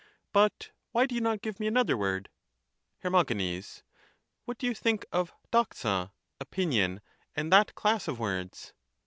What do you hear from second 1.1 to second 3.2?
you not give me another word? Her.